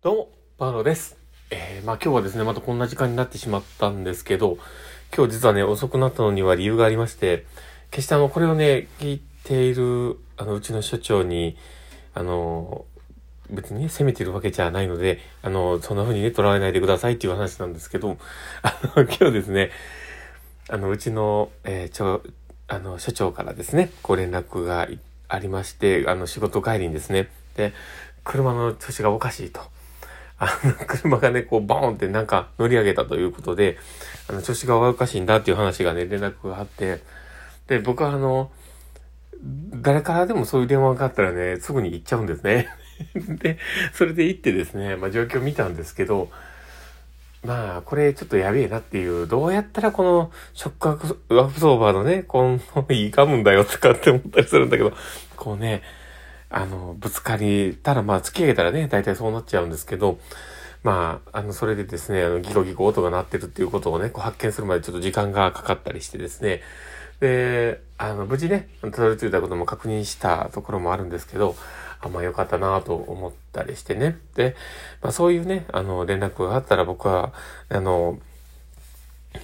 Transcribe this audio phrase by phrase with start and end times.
[0.00, 0.28] どうも、
[0.58, 1.16] パウロです。
[1.50, 4.56] えー、まあ今日はですね、またこんな時間になってしまったんですけど、
[5.12, 7.46] 今日実はね、遅くなったのには理由がありまして、
[7.90, 11.56] 決してあの、これをね、聞いている、あの、うちの所長に、
[12.14, 12.84] あの、
[13.50, 18.18] 別にね、責めてるわけじゃないので、あの、そんな風にね、捉えないでくださいっていう話なんですけど、
[18.62, 19.72] あの、今日ですね、
[20.68, 22.22] あの、うちの、えー、ちょ、
[22.68, 24.86] あの、所長からですね、ご連絡が
[25.26, 27.72] ありまして、あの、仕事帰りにですね、で、
[28.22, 29.76] 車の調子がおかしいと。
[30.38, 33.76] あの、車がね、こう、ボーンってなんか乗り上げたということで、
[34.28, 37.00] あの、調子がおかしいんだっていう話がね、連絡があって、
[37.66, 38.50] で、僕はあの、
[39.82, 42.68] 誰からでもそういう電話があったらね、すぐに行っちゃうんですね。
[43.14, 43.58] で、
[43.92, 46.30] それで行ってですね、まあ状況見たんですけど、
[47.44, 54.92] まあ、これちょっとやべえなっていう、どうやったらこのショックアブソーバーのね、この、いかむんだよとかって思ったりするんだけど、
[55.36, 55.82] こうね、
[56.50, 60.18] あの、ぶつかりたら、まあ、突き上げたらね、大体そうなっちゃうんですけど、
[60.82, 66.62] まあ、あの、それでですね、あの、ギコギコ音が鳴ってるっていうことをね、こう発見するまでちょっと時間がかかったりしてですね、
[67.20, 71.56] で、あの、無事ね、たどり着いたことも確認したところもあるんですけど、
[72.00, 74.18] あ、まあよかったなと思ったりしてね。
[74.34, 74.54] で、
[75.02, 77.32] まあそういうね、あの、連絡があったら僕は、
[77.68, 78.18] あの、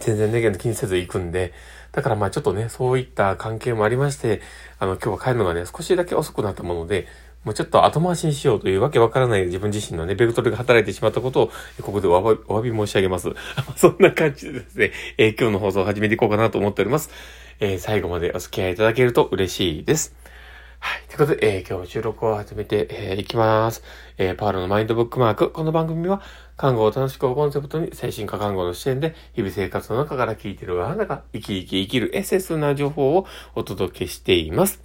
[0.00, 1.52] 全然ね、気にせず行くんで、
[1.92, 4.40] だからまあちょっとね、そういった関係もありまして、
[4.78, 7.06] あの、今日は帰るのがね、少しだけ遅くなったもので、
[7.44, 11.50] もうちょっと後回しにしようというわけわからない自分自身のね、ベクトルが働いてしまったことを、
[11.82, 13.30] ここでお詫びお詫び申し上げます。
[13.76, 17.10] そんな感じでですね、えー今日の放送を始めていこうかなと思っております。
[17.60, 20.19] えー最後までお付き合いいただけると嬉しいです。
[20.82, 21.02] はい。
[21.08, 23.82] ということで、えー今日も収録を始めて、えーいきます。
[24.16, 25.50] えーパールのマインドブックマーク。
[25.50, 26.22] この番組は、
[26.56, 34.80] 看護を楽しくをコンセプトに、精神科看護の視点で、日々生活の中から聞いているあなたが、生き生き生きるエッセンスな情報をお届けしています。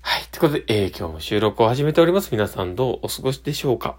[0.00, 0.22] はい。
[0.32, 2.30] ということで、えー今日も収録を始めております。
[2.32, 3.96] 皆さんどうお過ごしでしょうか？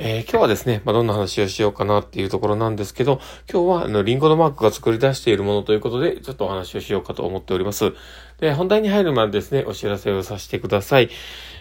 [0.00, 3.20] えー今日はですね、まあ、どんな話をしようかなっていうところなんですけど、
[3.52, 7.92] 今日は、あの、リンゴのマークが作り出しているものということで、ちょっとお話をしようかと思っております。
[8.38, 11.10] で、本題に入るまでですね、お知らせをさせてください。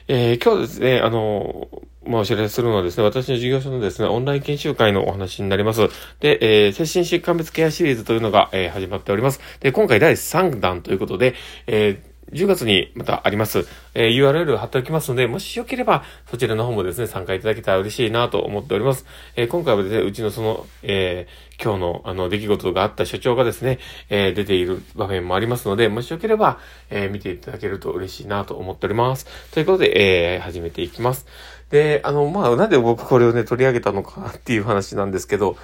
[0.08, 1.68] えー今日ですね、あの、
[2.06, 5.90] まあ、お知らせするのはですね、私の事業所のですね、オンライン研修会のお話になります。
[6.20, 9.40] で、えー精神疾患別ケアシリーズというのが、えー始まっております。
[9.62, 11.34] で、今回第3弾ということで、
[11.66, 13.66] えー10月にまたあります。
[13.94, 19.06] えー URL 貼っておきますので、もしよければ、そちらの方もですね、参加いただけたら嬉しいなと思っております。
[19.36, 23.80] えー今回はですね、うちのその、えー今日のあの、出来事があった所長がですね、
[24.10, 26.60] え出ている場面もありますので、もしよければ、
[26.92, 29.26] え見ていただけると嬉しいなと思っております。
[29.52, 31.26] ということで、え始めていきます。
[31.72, 35.58] で、あの、まあ、なんで僕これをね、取り上げたのかっていう話なんですけど、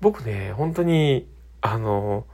[0.00, 1.28] 僕ね、本当に、
[1.60, 2.26] あの、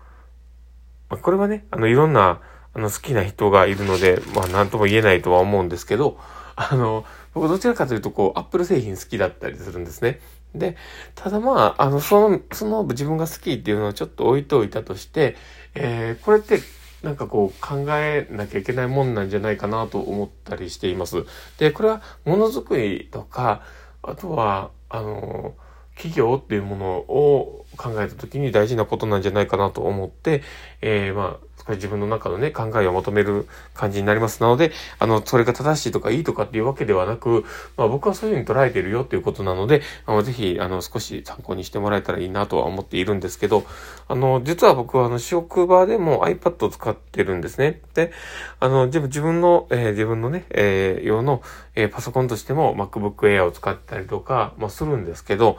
[1.11, 2.41] まあこれはね、あの、いろんな、
[2.79, 6.17] あの、好きな人がいるので、まあ、なんとも言えないとは思うんですけど、
[6.55, 10.21] あの、僕どちらかというと、こう、アップル製品好きだったりするんですね。
[10.55, 10.77] で、
[11.17, 15.35] ただまあ、あの、その、その自分が好きっていうのをちょっと置いといたとして、
[15.75, 16.61] えー、これって、
[17.03, 21.27] なんかこう考えなきゃいけないもんなんじゃないかなと思ったりしています。
[21.57, 23.63] で、これはものづくりとか、
[24.03, 25.55] あとは、あの、
[25.95, 30.43] 企業っていうものを考えたときに大事なことなんじゃないかなと思って、
[30.81, 34.41] えー、まあ、これ自分の中のね、考えを求める感じになります。
[34.41, 37.45] なので、あの、それが正しいとかいいとかっていうわけではなく、
[37.77, 43.67] まあ僕はそういうふうに捉えてるよっていうことなので、あの、ぜひ、あの、少し参考にしてもらえたらいいなとは思っているんですけど、
[44.09, 47.83] あの、実は僕はあの、職場でも iPad を使ってるんですね。
[47.93, 48.13] で、
[48.61, 51.43] あの、自分自分の、えー自分のね、えー用の、
[51.75, 55.59] えーパソコンとしても MacBook Air を使ったりとか、まあするんですけど、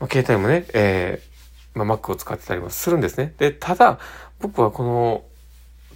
[0.00, 1.22] まあ、携帯もね、え
[1.74, 3.34] まあ、Mac を使ってたりもするんですね。
[3.38, 3.98] で、ただ、
[4.40, 5.24] 僕はこの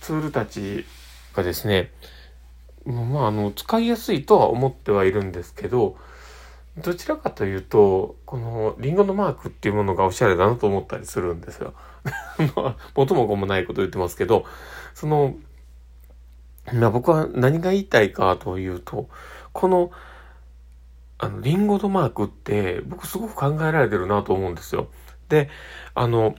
[0.01, 0.85] ツールたち
[1.35, 1.91] がですね、
[2.85, 5.97] まあ、あの、使いやすいとは思ってはいるんですけど、
[6.77, 11.73] どちらかというと、このリンゴのマークっていうものがおしゃれだなと思ったりするんですよ。
[12.95, 14.45] 元も子もないこと言ってますけど、
[14.93, 15.37] その、
[16.73, 19.09] まあ僕は何が言いたいかというと、
[19.53, 19.93] この、
[21.19, 24.89] あの、リンゴのマークって僕すごく考えられてるなと思うんですよ。
[25.29, 25.49] で、
[25.95, 26.35] あの、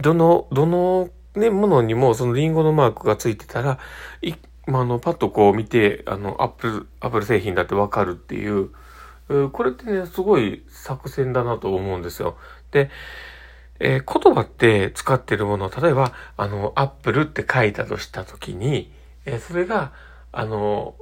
[0.00, 3.78] どの、どのね、ものにもそのリンゴのマークがついてたら、
[4.22, 4.34] い、
[4.66, 8.70] まあ、の、パッとこう見て、あの、アップル、アップル製品だってわかるっていう、
[9.52, 12.36] これってね、すごい作戦だなと思うんですよ。
[12.70, 12.90] で、
[13.78, 18.90] えー言葉って使ってるもの、例えば、あの、アップルって書いたとしたときに、
[19.24, 19.92] えーそれが、
[20.32, 20.94] あの、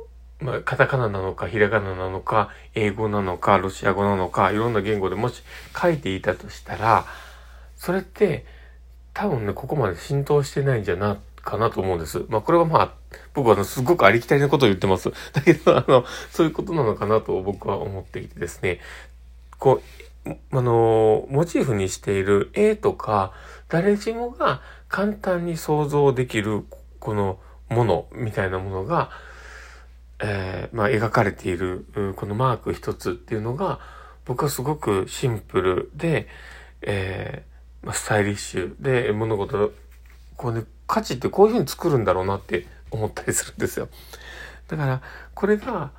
[0.45, 5.43] まあ、カタカナなのか、ひらがななのか、英語なのか、ロシア語なのか、いろんな言語でもし
[5.75, 7.07] 書いていたとしたら、
[7.77, 8.45] それって、
[9.15, 12.27] 多分ね、ここまで浸透してないんじゃなかなと思うんです。
[12.29, 12.93] まあこれはまあ、
[13.33, 15.11] 僕はあのすごくありきたりなことを言ってます。
[15.33, 18.81] だけど、あの、そういうことなのかなと僕は思っていてですね、
[19.59, 19.81] こ
[20.27, 23.33] う、あの、モチーフにしている絵とか、
[23.71, 26.67] 誰しもが簡単に想像できる、
[27.01, 27.39] この
[27.71, 29.11] ものみたいなものが、
[30.27, 31.85] えー、まあ描かれている、
[32.17, 33.79] このマーク一つっていうのが、
[34.25, 36.29] 僕はすごくシンプルで、
[36.81, 39.73] えー、まあ、スタイリッシュで物事、
[40.37, 43.89] こうね、価値ってこういうふうに作るんだろうなって思ったりするんですよ。
[44.69, 45.03] だから、
[45.35, 45.91] これが、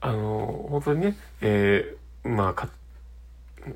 [0.00, 2.68] あの、本当にね、えー、まあ、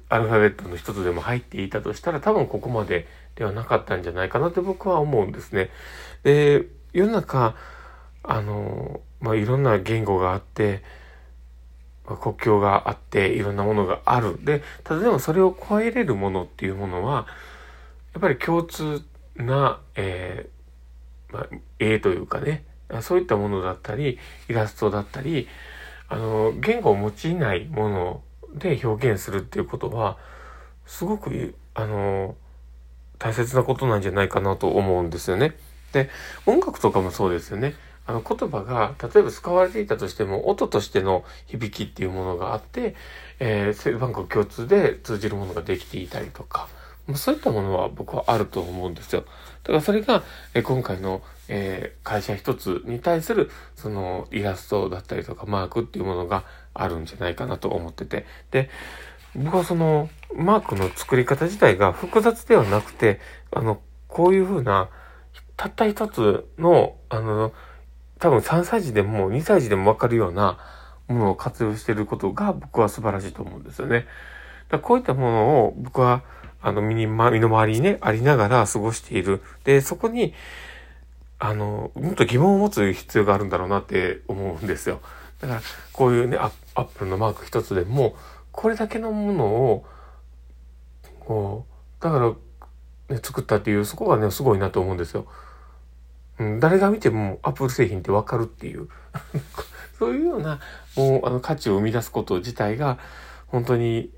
[0.09, 3.07] アルファベットの一つでも入っていたとしたら多分ここまで
[3.37, 5.71] ではなかったんじゃないかなって僕は思うんですね。
[6.23, 7.55] で、世の中、
[8.23, 10.83] あの、まあ、いろんな言語があって、
[12.07, 14.45] まあ国境があっていろんなものがある。
[14.45, 17.27] で、ただでもそれを超えれるものっていうものは、
[18.15, 19.03] やっぱり共通
[19.37, 21.47] な、えー、まあ、
[21.79, 22.65] 絵というかね、
[23.03, 24.19] そういったものだったり、
[24.49, 25.49] イラストだったり、
[26.09, 28.23] あの、言語を用いないもの
[28.55, 30.17] で表現するっていうことは、
[30.87, 32.35] すごく、あの、
[33.19, 35.55] 大切なことなんじゃないかなと思うんですよね。
[35.93, 36.09] で、
[36.47, 37.75] 音楽とかもそうですよね。
[38.09, 42.95] あの言葉が、例えば使われていたとしても、音としての響きっていうものがあって、
[43.39, 46.69] えー、番号共通で通じるものができていたりとか、
[47.07, 49.25] まそういったものは僕はあると思うんですよ。
[49.63, 50.23] だからそれが、
[50.55, 58.25] え今回の、えー、会社一つに対する、そのイラストだったりとかマークっていうものがあるんじゃないかなと思ってて。
[58.51, 58.71] で、
[59.37, 63.21] 僕はそのマークの作り方自体が複雑ではなくて、
[63.53, 64.89] あの、こういうふうな、
[65.59, 67.53] たった一つの、あの、
[68.19, 70.59] 多分3歳児でも2歳児でもわかるような
[71.09, 74.07] ものを活用していることが僕は素晴らしいと思うんですよね。
[74.69, 76.23] だこういったものを僕は
[76.61, 79.43] あの身に、ま、身の回りにね、ありながら過ごしている。
[79.65, 80.35] で、そこに、
[81.39, 85.01] あの、もっと疑問を持つ必要があるんだろうなって思うんですよ。
[85.41, 85.61] だから、
[85.93, 88.17] こういうね、アップルのマーク一つでも、
[88.51, 89.87] これだけのものを、
[91.21, 91.65] こ
[92.01, 95.27] う、だから、ね、作ったっていう、そこがね、すごいなと思うんですよ。
[96.39, 98.89] うん、誰が見てもアップル製品ってわかるっていう。
[99.99, 100.61] そういうような、
[100.97, 102.99] もう、あの、価値を生み出すこと自体が、
[103.49, 104.11] 本当に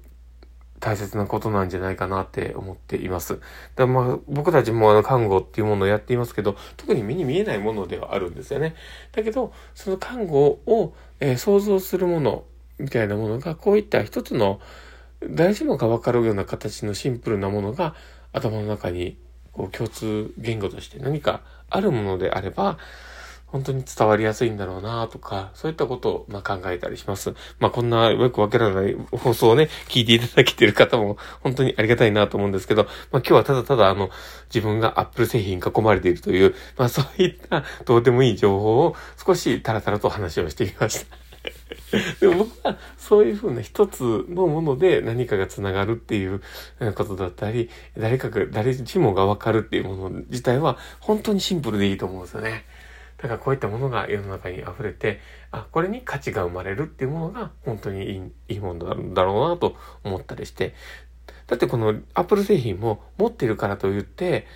[0.80, 3.38] 大切なことなんじゃないかなって思っています。
[3.76, 8.74] だまあ、僕たちもあの、看護っていうものをやっていますけど、特に目に見えないものではあるんですよね。
[9.12, 12.44] だけど、その看護を、えー、想像するもの、
[12.78, 14.60] みたいなものが、こういった一つの、
[15.28, 17.94] 誰しもがわかるような形のシンプルなものが、
[18.32, 19.18] 頭の中に、
[19.52, 22.78] こう、共通言語として何かあるものであれば、
[23.50, 27.34] 本当に伝わりやすいんだろうなとか、そういったことをま考えたりします。
[27.58, 34.10] まあこんなよくわからない放送をね、聞いていただけてる方も本当にありがたいなと思うんですけど、まあ今日はただただあの、
[34.54, 41.29] 自分が Apple 製品に囲まれているという、まあそういったどうでもいい情報を少しタラタラと話をしてみました。
[42.20, 46.40] でも僕はそういうふうな一つのもので何かが繋がるっていう
[46.94, 52.64] ことだったり、誰かが、誰しもがわかるっていうもの自体は本当にシンプルでいいと思うんですよね。
[53.18, 55.20] だからこういったものが世の中に溢れて、
[55.50, 60.74] あ、これに価値が生まれるっていうものが本当にいいいいものなんだろうなと思ったりして。
[61.46, 64.46] だってこの Apple 製品も持ってるからといって、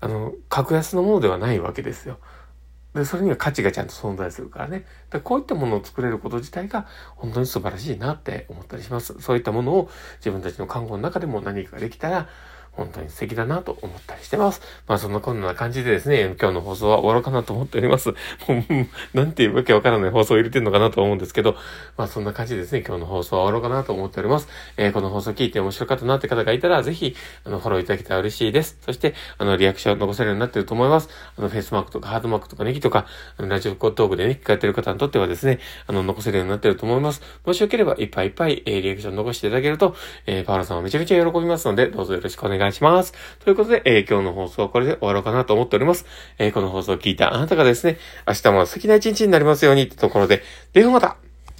[0.00, 2.18] あの、格安のものではないわけですよ。
[2.98, 4.84] で、それには価値がちゃんと存在するからね。
[5.10, 6.86] だこういったものを作れること自体が
[7.16, 9.14] 本当に素晴らしいなって思ったりします。
[9.20, 12.28] そういったものを自分たちの看護の中でも何かできたら、
[12.72, 14.60] 本当に素敵だなと思ったりしてます。
[14.86, 18.10] まあそんなこんな感じでですね、今日の放送は終わろうかなと思っております。
[18.48, 18.64] も
[19.14, 21.56] う、なんていうわけわからない放送を入れてるのかなと思うんですけど、
[21.96, 24.48] まあそんな感じでですね、今日の放送は終わろうかなと思っております。
[24.76, 28.78] えー、この放送聞いて面白かったなって方がいたら、ぜひ、あの、フォローいただけたら嬉しいです。
[28.84, 31.08] そして、あの、リアクションを残せるようになってると思います。
[31.36, 33.06] あの、フェイスマークとかハードマークとかネギとか、
[33.36, 37.22] あのラジオトークでね、聞かれてる方にとってはですね、あの、残せるようになってると思います。
[37.44, 39.96] もしよければ、いっぱいいっぱい、えー、リアクション残していただけると、
[40.26, 43.12] えー、パウロさんはめちゃくちゃ喜びますので、どうぞよろしくお願いします願いします。
[43.40, 46.06] ということで、えー、今日の放送はこれで終わろうかなと思っております。
[46.38, 51.16] えー、この放送を聞いたあなたがですね、明日も素敵な一日になりますようにってところで、ではまた